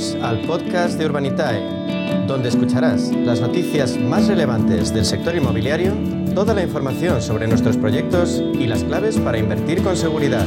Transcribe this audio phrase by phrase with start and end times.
[0.00, 5.92] Al podcast de Urbanitae, donde escucharás las noticias más relevantes del sector inmobiliario,
[6.34, 10.46] toda la información sobre nuestros proyectos y las claves para invertir con seguridad.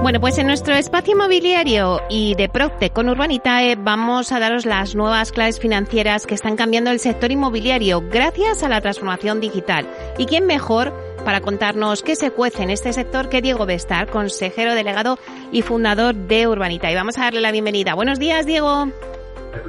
[0.00, 4.94] Bueno, pues en nuestro espacio inmobiliario y de Procte con Urbanitae vamos a daros las
[4.94, 9.86] nuevas claves financieras que están cambiando el sector inmobiliario gracias a la transformación digital.
[10.16, 14.74] ¿Y quién mejor para contarnos qué se cuece en este sector que Diego Bestar, consejero
[14.74, 15.18] delegado
[15.52, 16.94] y fundador de Urbanitae?
[16.94, 17.92] Vamos a darle la bienvenida.
[17.92, 18.88] Buenos días, Diego.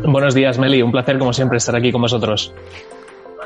[0.06, 0.82] Buenos días, Meli.
[0.82, 2.54] Un placer, como siempre, estar aquí con vosotros.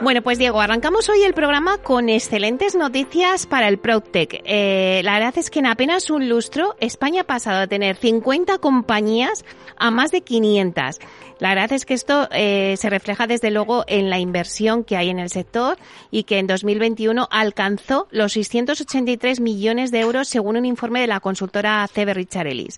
[0.04, 4.42] Bueno, pues Diego, arrancamos hoy el programa con excelentes noticias para el ProTech.
[4.44, 8.58] Eh, la verdad es que en apenas un lustro España ha pasado a tener 50
[8.58, 9.46] compañías
[9.78, 11.00] a más de 500.
[11.40, 15.10] La verdad es que esto eh, se refleja desde luego en la inversión que hay
[15.10, 15.78] en el sector
[16.12, 21.22] y que en 2021 alcanzó los 683 millones de euros según un informe de la
[21.22, 22.78] consultora CB Richard Ellis.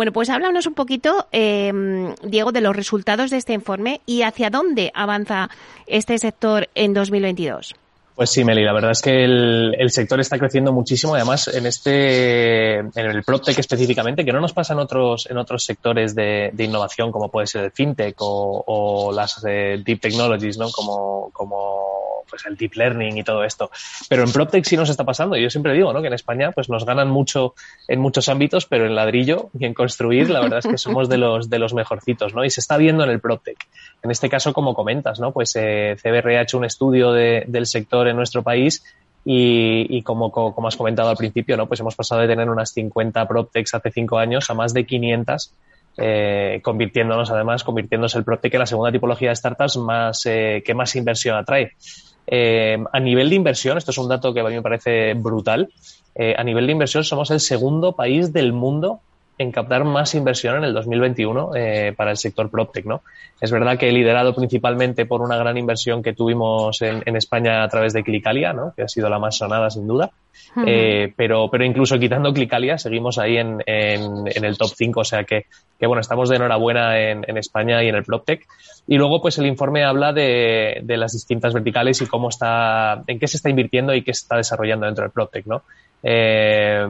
[0.00, 4.48] Bueno, pues háblanos un poquito, eh, Diego, de los resultados de este informe y hacia
[4.48, 5.50] dónde avanza
[5.86, 7.74] este sector en 2022.
[8.14, 12.78] Pues sí, Meli, la verdad es que el, sector está creciendo muchísimo, además en este,
[12.78, 17.12] en el PropTech específicamente, que no nos pasa en otros, en otros sectores de, innovación,
[17.12, 20.70] como puede ser el FinTech o, las eh, Deep Technologies, ¿no?
[20.70, 21.90] Como, como
[22.30, 23.70] pues el deep learning y todo esto.
[24.08, 25.36] Pero en PropTech sí nos está pasando.
[25.36, 26.00] Yo siempre digo, ¿no?
[26.00, 27.54] Que en España pues nos ganan mucho
[27.88, 31.18] en muchos ámbitos, pero en ladrillo y en construir, la verdad es que somos de
[31.18, 32.44] los, de los mejorcitos, ¿no?
[32.44, 33.58] Y se está viendo en el PropTech.
[34.02, 35.32] En este caso, como comentas, ¿no?
[35.32, 38.82] Pues eh, CBR ha hecho un estudio del sector en nuestro país
[39.24, 40.32] y, como,
[40.66, 41.66] has comentado al principio, ¿no?
[41.66, 45.54] Pues hemos pasado de tener unas 50 PropTechs hace cinco años a más de 500
[45.96, 50.74] eh, convirtiéndonos además, convirtiéndose el PropTech en la segunda tipología de startups más, eh, que
[50.74, 51.72] más inversión atrae.
[52.26, 55.70] Eh, a nivel de inversión, esto es un dato que a mí me parece brutal,
[56.36, 59.00] a nivel de inversión somos el segundo país del mundo
[59.40, 63.00] en captar más inversión en el 2021 eh, para el sector PropTech, ¿no?
[63.40, 67.94] Es verdad que liderado principalmente por una gran inversión que tuvimos en, España a través
[67.94, 68.74] de Clicalia, ¿no?
[68.76, 70.10] Que ha sido la más sonada sin duda.
[70.66, 75.24] Eh, pero, pero incluso quitando Clicalia, seguimos ahí en, en, el top 5, o sea
[75.24, 75.46] que,
[75.78, 78.46] que, bueno, estamos de enhorabuena en, en España y en el PropTech.
[78.88, 83.18] Y luego, pues el informe habla de, de, las distintas verticales y cómo está, en
[83.18, 85.62] qué se está invirtiendo y qué se está desarrollando dentro del PropTech, ¿no?
[86.02, 86.86] Eh,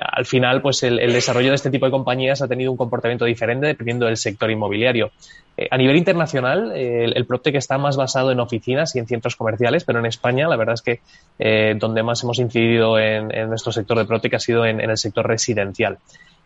[0.00, 3.66] al final, pues el, desarrollo de este tipo de compañías ha tenido un comportamiento diferente
[3.66, 5.10] dependiendo del sector inmobiliario.
[5.56, 9.36] Eh, a nivel internacional, el, el PropTech está más basado en oficinas y en centros
[9.36, 11.00] comerciales, pero en España la verdad es que
[11.38, 15.26] eh, donde más hemos incidido en, nuestro sector de PropTech ha sido en, el sector
[15.26, 15.98] residencial.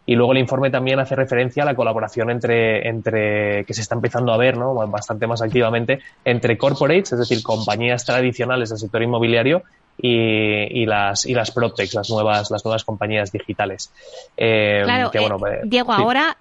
[0.05, 3.95] Y luego el informe también hace referencia a la colaboración entre, entre que se está
[3.95, 4.75] empezando a ver ¿no?
[4.89, 9.65] bastante más activamente entre corporates, es decir, compañías tradicionales del sector inmobiliario
[10.01, 13.93] y, y, las y las PropTechs, las nuevas las nuevas compañías digitales.
[14.37, 16.37] Eh, claro, eh, eh, Diego, ahora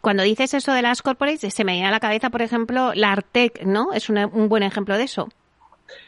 [0.00, 3.12] cuando dices eso de las corporates se me viene a la cabeza, por ejemplo, la
[3.12, 3.92] Artec, ¿no?
[3.92, 5.28] Es un buen ejemplo de eso.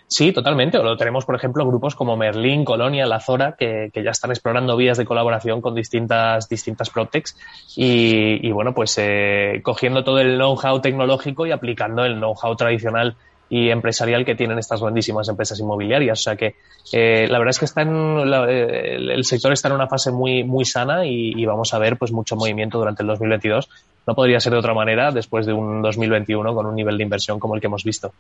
[0.09, 0.79] Sí, totalmente.
[0.79, 4.77] Lo tenemos, por ejemplo, grupos como Merlin, Colonia, La Zora, que, que ya están explorando
[4.77, 7.37] vías de colaboración con distintas, distintas PropTechs
[7.77, 13.17] y, y bueno, pues eh, cogiendo todo el know-how tecnológico y aplicando el know-how tradicional
[13.49, 16.19] y empresarial que tienen estas grandísimas empresas inmobiliarias.
[16.19, 16.57] O sea que
[16.93, 20.45] eh, la verdad es que está en eh, el sector está en una fase muy,
[20.45, 23.69] muy sana y, vamos a ver pues mucho movimiento durante el 2022.
[24.07, 27.39] No podría ser de otra manera después de un 2021 con un nivel de inversión
[27.39, 28.12] como el que hemos visto.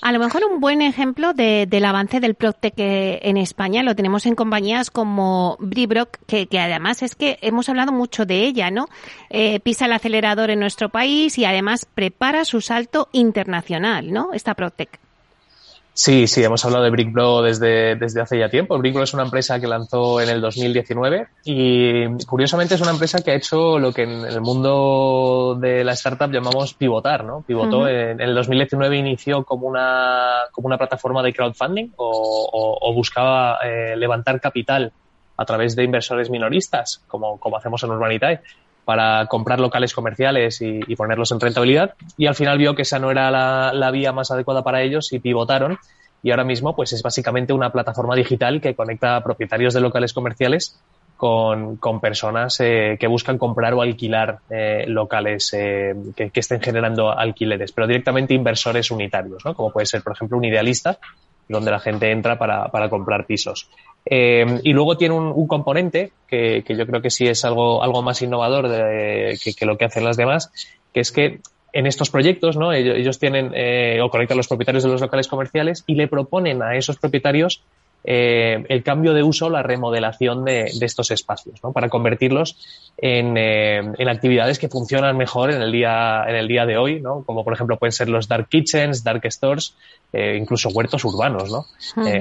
[0.00, 4.34] A lo mejor un buen ejemplo del avance del PropTech en España lo tenemos en
[4.34, 8.88] compañías como Bribrock, que, además es que hemos hablado mucho de ella, ¿no?
[9.28, 14.32] Eh, pisa el acelerador en nuestro país y además prepara su salto internacional, ¿no?
[14.32, 15.09] Esta PropTech.
[16.02, 18.78] Sí, sí, hemos hablado de BrickBro desde, desde hace ya tiempo.
[18.78, 23.32] BrickBro es una empresa que lanzó en el 2019 y curiosamente es una empresa que
[23.32, 27.42] ha hecho lo que en el mundo de la startup llamamos pivotar, ¿no?
[27.42, 33.94] Pivotó en, el 2019 inició como una, como una plataforma de crowdfunding o, buscaba eh,
[33.94, 34.94] levantar capital
[35.36, 38.40] a través de inversores minoristas, como, como hacemos en Urbanitae,
[38.84, 41.94] para comprar locales comerciales y, ponerlos en rentabilidad.
[42.16, 45.18] Y al final vio que esa no era la, vía más adecuada para ellos y
[45.18, 45.78] pivotaron.
[46.22, 50.12] Y ahora mismo, pues es básicamente una plataforma digital que conecta a propietarios de locales
[50.12, 50.78] comerciales
[51.16, 57.72] con, personas eh, que buscan comprar o alquilar eh, locales eh, que, estén generando alquileres,
[57.72, 59.54] pero directamente inversores unitarios, ¿no?
[59.54, 60.98] Como puede ser, por ejemplo, un idealista,
[61.50, 63.68] donde la gente entra para, para comprar pisos.
[64.06, 68.22] Eh, y luego tiene un, componente que, yo creo que sí es algo, algo más
[68.22, 70.52] innovador de, que, lo que hacen las demás,
[70.94, 71.40] que es que
[71.72, 72.72] en estos proyectos, ¿no?
[72.72, 76.62] Ellos, tienen eh, o conectan a los propietarios de los locales comerciales y le proponen
[76.62, 77.62] a esos propietarios
[78.04, 81.72] eh, el cambio de uso, la remodelación de, estos espacios, ¿no?
[81.72, 82.56] para convertirlos
[82.96, 87.00] en, eh, en, actividades que funcionan mejor en el día, en el día de hoy,
[87.00, 87.22] ¿no?
[87.24, 89.74] como por ejemplo pueden ser los dark kitchens, dark stores,
[90.12, 91.66] eh, incluso huertos urbanos, ¿no?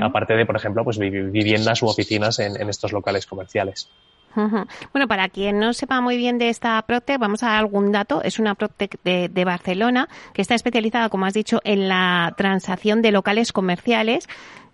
[0.01, 3.89] aparte de, por ejemplo, pues viviendas u oficinas en, en estos locales comerciales.
[4.35, 8.21] Bueno, para quien no sepa muy bien de esta Protec, vamos a dar algún dato.
[8.23, 13.01] Es una Protec de, de, Barcelona que está especializada, como has dicho, en la transacción
[13.01, 14.27] de locales comerciales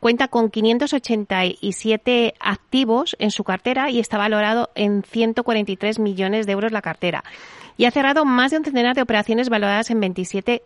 [0.06, 6.72] Cuenta con 587 activos en su cartera y está valorado en 143 millones de euros
[6.72, 7.24] la cartera.
[7.75, 10.62] Y ha cerrado más de un centenar de operaciones valoradas en 27,1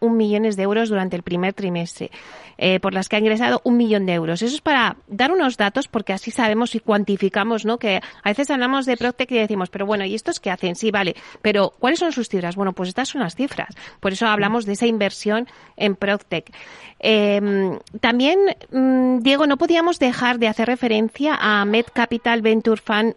[0.00, 2.10] millones de euros durante el primer trimestre.
[2.56, 4.40] Eh, por las que ha ingresado un millón de euros.
[4.40, 7.78] Eso es para dar unos datos porque así sabemos y cuantificamos, ¿no?
[7.78, 10.76] Que a veces hablamos de Proctec y decimos, pero bueno, ¿y estos qué hacen?
[10.76, 12.54] Sí, vale, pero ¿cuáles son sus cifras?
[12.54, 13.74] Bueno, pues estas son las cifras.
[13.98, 16.52] Por eso hablamos de esa inversión en Proctec.
[17.00, 18.38] Em, también,
[18.70, 23.14] mm, Diego, no podíamos dejar de hacer referencia a Med Capital Venture Fund,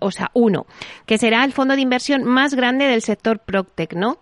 [0.00, 0.66] o sea, uno,
[1.04, 4.18] que será el fondo de inversión más grande del sector Proctec, ¿no?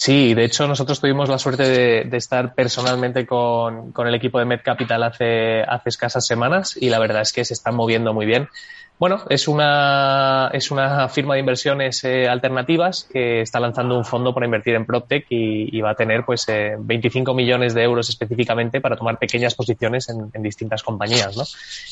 [0.00, 4.60] Sí, de hecho nosotros tuvimos la suerte de, estar personalmente con, el equipo de Med
[4.64, 8.48] Capital hace, hace escasas semanas y la verdad es que se están moviendo muy bien.
[8.98, 14.32] Bueno, es una, es una firma de inversiones eh, alternativas que está lanzando un fondo
[14.32, 16.46] para invertir en PropTech y, va a tener pues
[16.78, 21.36] 25 eh, millones de euros específicamente para tomar pequeñas posiciones en, distintas compañías.
[21.36, 21.44] ¿no?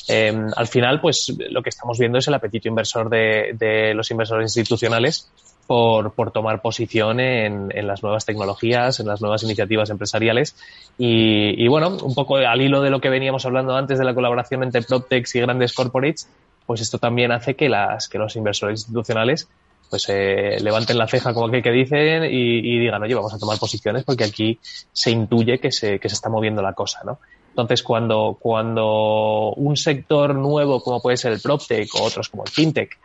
[0.09, 4.11] Eh, al final, pues lo que estamos viendo es el apetito inversor de, de los
[4.11, 5.31] inversores institucionales
[5.69, 10.57] por, por tomar posición en, en, las nuevas tecnologías, en las nuevas iniciativas empresariales.
[10.97, 14.15] Y, y, bueno, un poco al hilo de lo que veníamos hablando antes de la
[14.15, 16.27] colaboración entre PropTechs y grandes corporates,
[16.65, 19.47] pues esto también hace que, las, que los inversores institucionales
[19.91, 23.39] pues eh, levanten la ceja como aquel que dicen y, y, digan, oye, vamos a
[23.39, 24.59] tomar posiciones porque aquí
[24.91, 27.19] se intuye que se, que se está moviendo la cosa, ¿no?
[27.51, 32.51] Entonces, cuando, cuando un sector nuevo como puede ser el PropTech o otros como el
[32.51, 32.99] FinTech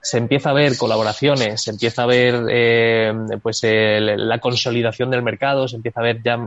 [0.00, 3.12] se empieza a ver colaboraciones, se empieza a ver eh,
[3.42, 6.38] pues la consolidación del mercado, se empieza a ver ya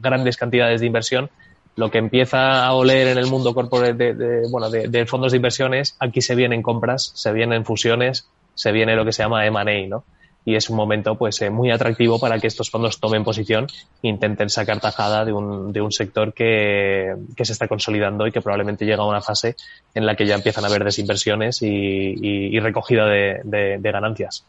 [0.00, 1.30] grandes cantidades de inversión.
[1.76, 5.96] Lo que empieza a oler en el mundo corporate de, bueno, de, fondos de inversiones,
[5.98, 10.04] aquí se vienen compras, se vienen fusiones, se viene lo que se llama M&A, ¿no?
[10.44, 13.66] Y es un momento pues eh, muy atractivo para que estos fondos tomen posición
[14.02, 18.32] e intenten sacar tajada de un, de un sector que, que, se está consolidando y
[18.32, 19.56] que probablemente llega a una fase
[19.94, 24.44] en la que ya empiezan a haber desinversiones y, y, recogida de, de ganancias.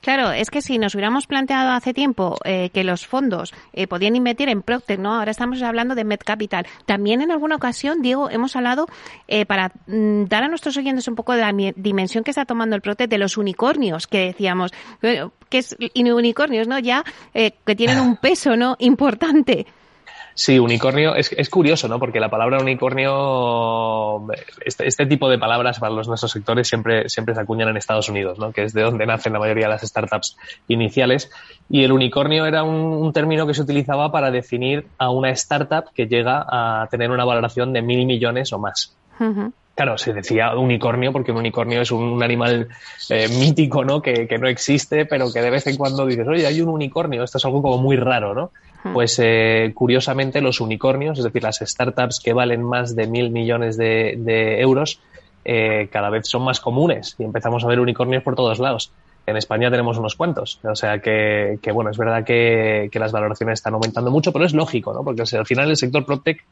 [0.00, 4.16] Claro, es que si nos hubiéramos planteado hace tiempo eh, que los fondos eh, podían
[4.16, 5.14] invertir en Procter, ¿no?
[5.14, 6.66] Ahora estamos hablando de MedCapital.
[6.84, 8.86] También en alguna ocasión, Diego, hemos hablado
[9.28, 12.76] eh, para mm, dar a nuestros oyentes un poco de la dimensión que está tomando
[12.76, 16.78] el Procter de los unicornios que decíamos, que es unicornios, ¿no?
[16.78, 18.76] Ya que tienen un peso, ¿no?
[18.78, 19.66] Importante.
[20.36, 21.98] Sí, unicornio es, es curioso, ¿no?
[21.98, 24.26] Porque la palabra unicornio,
[24.62, 28.10] este, este, tipo de palabras para los nuestros sectores siempre, siempre se acuñan en Estados
[28.10, 28.52] Unidos, ¿no?
[28.52, 30.36] Que es de donde nacen la mayoría de las startups
[30.68, 31.30] iniciales.
[31.70, 36.06] Y el unicornio era un, término que se utilizaba para definir a una startup que
[36.06, 38.94] llega a tener una valoración de mil millones o más.
[39.74, 42.68] Claro, se decía unicornio porque un unicornio es un, animal
[43.08, 44.02] eh, mítico, ¿no?
[44.02, 47.22] Que, que, no existe, pero que de vez en cuando dices, oye, hay un unicornio,
[47.24, 48.50] esto es algo como muy raro, ¿no?
[48.92, 53.76] Pues eh, curiosamente los unicornios, es decir, las startups que valen más de mil millones
[53.76, 55.00] de, euros,
[55.44, 58.92] eh, cada vez son más comunes y empezamos a ver unicornios por todos lados.
[59.26, 60.60] En España tenemos unos cuantos.
[60.64, 64.92] O sea que, bueno, es verdad que, las valoraciones están aumentando mucho, pero es lógico,
[64.92, 65.02] ¿no?
[65.02, 66.44] Porque al final el sector PropTech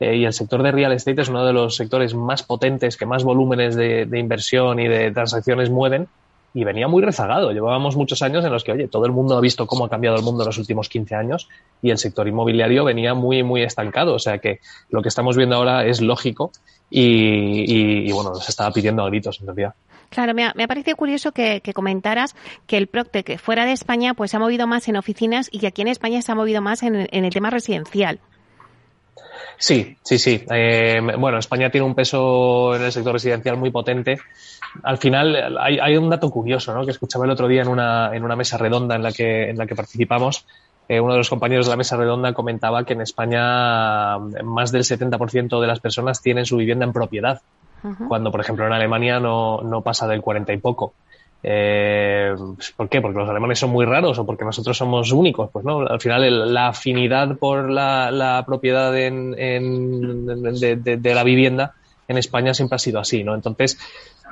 [0.00, 3.06] eh, y el sector de real estate es uno de los sectores más potentes, que
[3.06, 6.08] más volúmenes de inversión y de transacciones mueven
[6.54, 7.52] y venía muy rezagado.
[7.52, 10.16] Llevábamos muchos años en los que, oye, todo el mundo ha visto cómo ha cambiado
[10.16, 11.48] el mundo en los últimos 15 años
[11.82, 14.14] y el sector inmobiliario venía muy, muy estancado.
[14.14, 16.52] O sea que lo que estamos viendo ahora es lógico
[16.90, 19.74] y, bueno, nos estaba pidiendo a gritos en realidad.
[20.08, 22.34] Claro, me ha, me ha parecido curioso que, comentaras
[22.66, 25.58] que el Procte, que fuera de España, pues se ha movido más en oficinas y
[25.58, 28.20] que aquí en España se ha movido más en el tema residencial.
[29.56, 30.44] Sí, sí, sí.
[30.50, 34.18] Eh, bueno, España tiene un peso en el sector residencial muy potente.
[34.84, 36.84] Al final hay, hay, un dato curioso, ¿no?
[36.84, 39.58] Que escuchaba el otro día en una, en una mesa redonda en la que, en
[39.58, 40.46] la que participamos.
[40.88, 44.84] Eh, uno de los compañeros de la mesa redonda comentaba que en España más del
[44.84, 47.42] 70% de las personas tienen su vivienda en propiedad,
[48.08, 50.94] cuando, por ejemplo, en Alemania no, no pasa del 40 y poco.
[51.42, 52.34] Eh,
[52.76, 53.00] ¿Por qué?
[53.00, 55.50] ¿Porque los alemanes son muy raros o porque nosotros somos únicos?
[55.52, 59.32] Pues no, al final la afinidad por la, propiedad en,
[60.26, 61.74] de, la vivienda
[62.08, 63.34] en España siempre ha sido así, ¿no?
[63.34, 63.78] Entonces,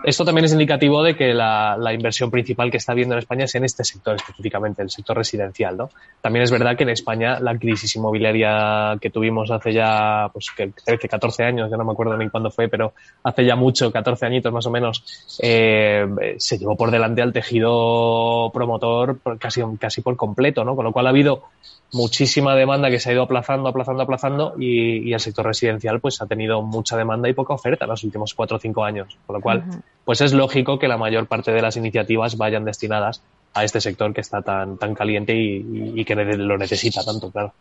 [0.04, 3.54] esto también es indicativo de que la, inversión principal que está habiendo en España es
[3.54, 5.76] en este sector específicamente, el sector residencial.
[5.76, 5.90] ¿no?
[6.20, 10.46] También es verdad que en España la crisis inmobiliaria que tuvimos hace ya pues,
[10.84, 14.26] 13, 14 años, ya no me acuerdo ni cuándo fue, pero hace ya mucho, 14
[14.26, 15.04] añitos más o menos,
[15.42, 16.06] eh,
[16.38, 20.76] se llevó por delante al tejido promotor casi, casi por completo, ¿no?
[20.76, 21.44] con lo cual ha habido
[21.92, 26.26] muchísima demanda que se ha ido aplazando, aplazando, aplazando y, el sector residencial pues ha
[26.26, 29.16] tenido mucha demanda y poca oferta en los últimos cuatro o cinco años.
[29.26, 29.64] Con lo cual,
[30.06, 33.20] pues es lógico que la mayor parte de las iniciativas vayan destinadas
[33.52, 37.52] a este sector que está tan, tan caliente y, que lo necesita tanto, claro.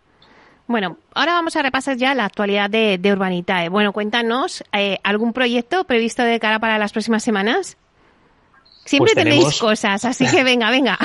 [0.67, 3.69] Bueno, ahora vamos a repasar ya la actualidad de, Urbanitae.
[3.69, 7.77] Bueno, cuéntanos, eh, ¿algún proyecto previsto de cara para las próximas semanas?
[8.85, 10.97] Siempre pues tenéis cosas, así que venga, venga,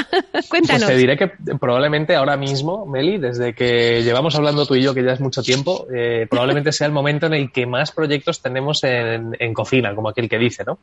[0.50, 0.82] cuéntanos.
[0.84, 1.28] Pues te diré que
[1.58, 5.42] probablemente ahora mismo, Meli, desde que llevamos hablando tú y yo, que ya es mucho
[5.42, 10.10] tiempo, eh, probablemente sea el momento en el que más proyectos tenemos en, cocina, como
[10.10, 10.78] aquel que dice, ¿no?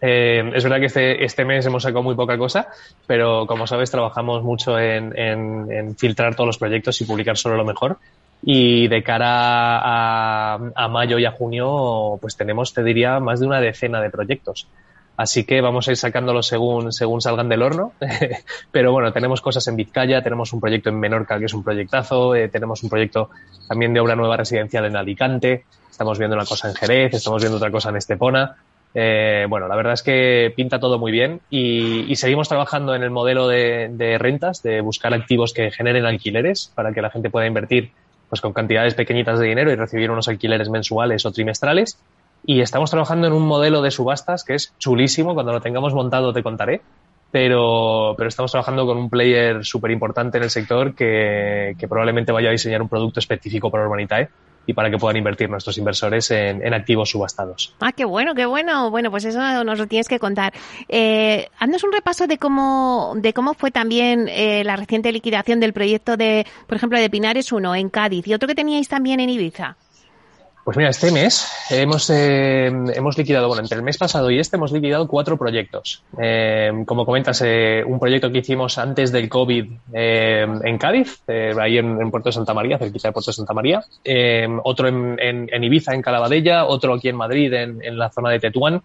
[0.00, 2.68] Eh, es verdad que este, este, mes hemos sacado muy poca cosa,
[3.06, 7.64] pero como sabes, trabajamos mucho en, en, filtrar todos los proyectos y publicar solo lo
[7.64, 7.98] mejor.
[8.42, 9.80] Y de cara
[10.74, 14.68] a, mayo y a junio, pues tenemos, te diría, más de una decena de proyectos.
[15.16, 17.92] Así que vamos a ir sacándolos según, según salgan del horno.
[18.72, 22.34] Pero bueno, tenemos cosas en Vizcaya, tenemos un proyecto en Menorca que es un proyectazo,
[22.34, 23.30] eh, tenemos un proyecto
[23.68, 27.56] también de obra nueva residencial en Alicante, estamos viendo una cosa en Jerez, estamos viendo
[27.56, 28.56] otra cosa en Estepona.
[28.94, 33.10] Eh, bueno, la verdad es que pinta todo muy bien y, seguimos trabajando en el
[33.10, 37.46] modelo de, de, rentas, de buscar activos que generen alquileres para que la gente pueda
[37.46, 37.90] invertir
[38.28, 41.98] pues con cantidades pequeñitas de dinero y recibir unos alquileres mensuales o trimestrales.
[42.46, 45.34] Y estamos trabajando en un modelo de subastas que es chulísimo.
[45.34, 46.80] Cuando lo tengamos montado te contaré.
[47.30, 52.30] Pero, pero estamos trabajando con un player súper importante en el sector que, que, probablemente
[52.30, 54.28] vaya a diseñar un producto específico para Urbanitae
[54.66, 57.74] y para que puedan invertir nuestros inversores en, en, activos subastados.
[57.80, 58.90] Ah, qué bueno, qué bueno.
[58.90, 60.52] Bueno, pues eso nos lo tienes que contar.
[60.88, 65.72] Eh, haznos un repaso de cómo, de cómo fue también eh, la reciente liquidación del
[65.72, 69.30] proyecto de, por ejemplo, de Pinares 1 en Cádiz y otro que teníais también en
[69.30, 69.76] Ibiza.
[70.64, 74.56] Pues mira, este mes hemos, eh, hemos liquidado, bueno, entre el mes pasado y este
[74.56, 76.02] hemos liquidado cuatro proyectos.
[76.18, 81.20] Eh, como comentas, eh, un proyecto que hicimos antes del COVID en Cádiz,
[81.60, 83.84] ahí en, Puerto Santa María, cerquita de Puerto Santa María.
[84.62, 88.82] otro en, en, Ibiza, en Calabadella, otro aquí en Madrid, en, la zona de Tetuán.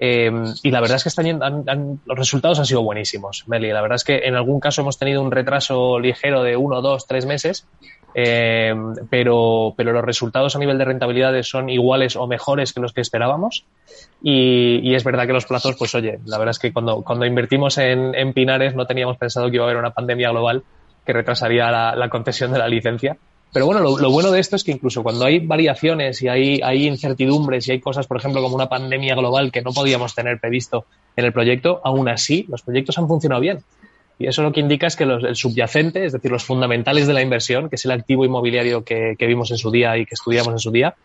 [0.00, 3.72] Y la verdad es que están, los resultados han sido buenísimos, Meli.
[3.72, 7.06] La verdad es que en algún caso hemos tenido un retraso ligero de uno, dos,
[7.06, 7.66] tres meses,
[8.14, 8.74] eh,
[9.10, 13.00] pero, pero los resultados a nivel de rentabilidades son iguales o mejores que los que
[13.00, 13.64] esperábamos.
[14.22, 17.76] Y, es verdad que los plazos, pues oye, la verdad es que cuando, cuando invertimos
[17.78, 20.62] en, en Pinares no teníamos pensado que iba a haber una pandemia global
[21.04, 23.16] que retrasaría la, la concesión de la licencia.
[23.52, 27.66] Pero bueno, lo, bueno de esto es que incluso cuando hay variaciones y hay, incertidumbres
[27.68, 30.84] y hay cosas, por ejemplo, como una pandemia global que no podíamos tener previsto
[31.16, 33.60] en el proyecto, aún así los proyectos han funcionado bien.
[34.18, 37.22] Y eso lo que indica es que el subyacente, es decir, los fundamentales de la
[37.22, 40.52] inversión, que es el activo inmobiliario que, que vimos en su día y que estudiamos
[40.52, 40.96] en su día,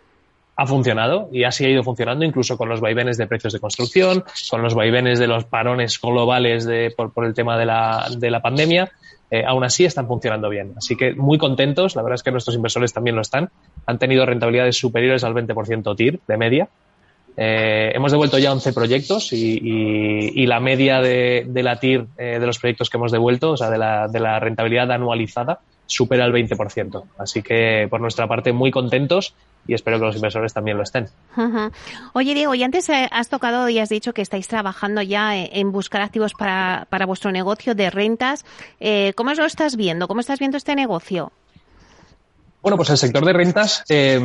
[0.56, 4.24] ha funcionado y así ha ido funcionando incluso con los vaivenes de precios de construcción,
[4.50, 8.30] con los vaivenes de los parones globales de, por, por el tema de la, de
[8.30, 8.92] la pandemia.
[9.32, 10.74] Eh, aún así están funcionando bien.
[10.78, 11.96] Así que muy contentos.
[11.96, 13.50] La verdad es que nuestros inversores también lo están.
[13.88, 16.70] Han tenido rentabilidades superiores al 20% TIR de media
[17.36, 22.06] eh, hemos devuelto ya 11 proyectos y, y, y la media de, de la TIR
[22.18, 25.60] eh, de los proyectos que hemos devuelto, o sea, de la, de la rentabilidad anualizada,
[25.88, 27.04] supera el 20%.
[27.18, 29.34] Así que, por nuestra parte, muy contentos
[29.68, 31.08] y espero que los inversores también lo estén.
[32.14, 35.72] Oye, Diego, y antes eh, has tocado y has dicho que estáis trabajando ya en
[35.72, 38.46] buscar activos para, para vuestro negocio de rentas.
[38.80, 40.08] Eh, ¿Cómo lo estás viendo?
[40.08, 41.32] ¿Cómo estás viendo este negocio?
[42.62, 44.22] Bueno, pues el sector de rentas eh,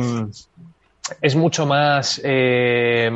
[1.21, 3.11] es mucho más, eh,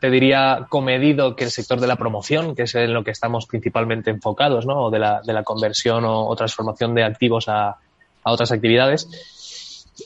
[0.00, 3.46] te diría, comedido que el sector de la promoción, que es en lo que estamos
[3.46, 4.86] principalmente enfocados, ¿no?
[4.86, 9.08] O de la, de la conversión o, transformación de activos a, a otras actividades.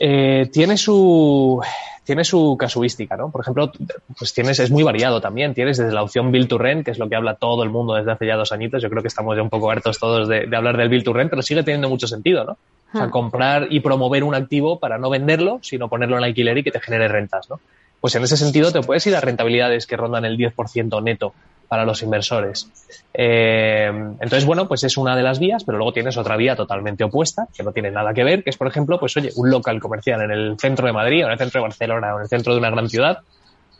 [0.00, 1.61] Eh, tiene su
[2.04, 3.30] tiene su casuística, ¿no?
[3.30, 3.71] Por ejemplo,
[4.18, 5.52] pues tienes, es muy variado también.
[5.52, 7.92] Tienes desde la opción Build to Rent, que es lo que habla todo el mundo
[7.92, 8.83] desde hace ya dos añitos.
[8.83, 11.12] Yo creo que estamos ya un poco hartos todos de, de hablar del Build to
[11.12, 12.52] Rent, pero sigue teniendo mucho sentido, ¿no?
[12.52, 13.11] O sea, ah.
[13.11, 16.80] comprar y promover un activo para no venderlo, sino ponerlo en alquiler y que te
[16.80, 17.61] genere rentas, ¿no?
[18.00, 21.35] Pues en ese sentido te puedes ir a rentabilidades que rondan el 10% neto
[21.69, 22.71] para los inversores.
[23.13, 27.05] Eh, entonces, bueno, pues es una de las vías, pero luego tienes otra vía totalmente
[27.05, 29.81] opuesta, que no tiene nada que ver, que es, por ejemplo, pues oye, un local
[29.81, 32.29] comercial en el centro de Madrid, o en el centro de Barcelona, o en el
[32.29, 33.19] centro de una gran ciudad,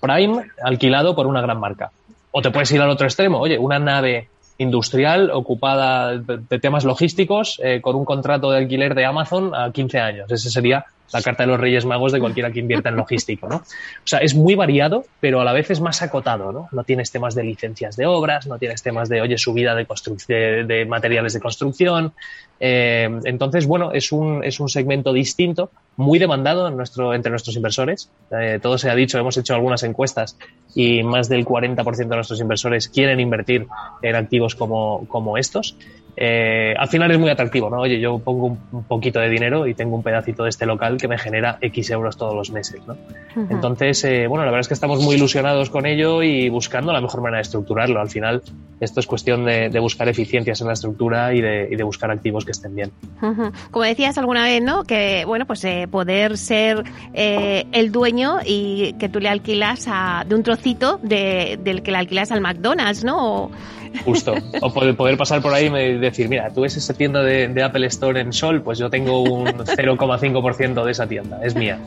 [0.00, 1.90] prime, alquilado por una gran marca.
[2.30, 4.28] O te puedes ir al otro extremo, oye, una nave
[4.59, 10.00] industrial ocupada de temas logísticos eh, con un contrato de alquiler de Amazon a 15
[10.00, 10.30] años.
[10.30, 13.56] Ese sería la carta de los Reyes Magos de cualquiera que invierta en logístico, ¿no?
[13.56, 16.68] O sea, es muy variado, pero a la vez es más acotado, ¿no?
[16.72, 19.86] No tienes temas de licencias de obras, no tienes temas de, oye, subida de,
[20.28, 22.12] de, de materiales de construcción.
[22.60, 28.10] Eh, entonces, bueno, es un, es un segmento distinto, muy demandado entre nuestros inversores.
[28.30, 30.36] Eh, todo se ha dicho, hemos hecho algunas encuestas
[30.74, 33.66] y más del 40% de nuestros inversores quieren invertir
[34.02, 35.76] en activos como, como estos.
[36.20, 37.76] Eh, al final es muy atractivo, ¿no?
[37.76, 41.06] Oye, yo pongo un, poquito de dinero y tengo un pedacito de este local que
[41.06, 42.96] me genera X euros todos los meses, ¿no?
[43.48, 47.00] Entonces, eh, bueno, la verdad es que estamos muy ilusionados con ello y buscando la
[47.00, 48.00] mejor manera de estructurarlo.
[48.00, 48.42] Al final,
[48.80, 52.75] esto es cuestión de, buscar eficiencias en la estructura y de, buscar activos que estén
[52.75, 52.90] bien.
[53.70, 54.82] Como decías alguna vez, ¿no?
[54.82, 56.82] Que, bueno, pues eh, poder ser
[57.14, 61.98] el dueño y que tú le alquilas a, de un trocito de, del que le
[61.98, 63.52] alquilas al McDonald's, ¿no?
[64.04, 64.35] Justo.
[64.61, 68.21] O poder, pasar por ahí y decir, mira, tú ves esa tienda de, Apple Store
[68.21, 71.78] en Sol, pues yo tengo un 0,5% de esa tienda, es mía.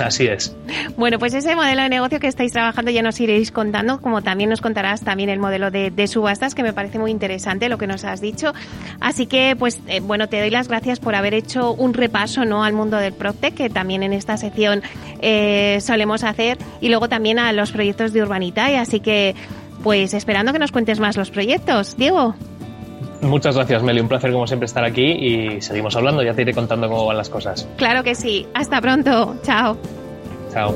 [0.00, 0.54] así es.
[0.96, 4.50] Bueno, pues ese modelo de negocio que estáis trabajando ya nos iréis contando, como también
[4.50, 8.04] nos contarás también el modelo de, subastas, que me parece muy interesante lo que nos
[8.04, 8.52] has dicho.
[9.00, 12.64] Así que, pues, eh, bueno, te doy las gracias por haber hecho un repaso ¿no?
[12.64, 14.82] al mundo del PropTech, que también en esta sección
[15.20, 18.70] eh, solemos hacer, y luego también a los proyectos de Urbanita.
[18.70, 19.34] Y así que,
[19.82, 21.96] pues esperando que nos cuentes más los proyectos.
[21.96, 22.34] Diego.
[23.22, 24.00] Muchas gracias, Meli.
[24.00, 26.22] Un placer, como siempre, estar aquí y seguimos hablando.
[26.22, 27.66] Ya te iré contando cómo van las cosas.
[27.76, 28.46] Claro que sí.
[28.54, 29.36] Hasta pronto.
[29.42, 29.76] Chao.
[30.52, 30.74] Chao.